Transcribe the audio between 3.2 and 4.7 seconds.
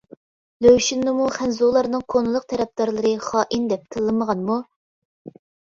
خائىن دەپ تىللىمىغانمۇ؟!